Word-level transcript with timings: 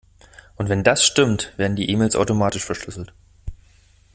Und 0.55 0.67
wenn 0.67 0.83
das 0.83 1.05
stimmt, 1.05 1.55
werden 1.57 1.75
die 1.75 1.91
E-Mails 1.91 2.15
automatisch 2.15 2.65
verschlüsselt. 2.65 3.13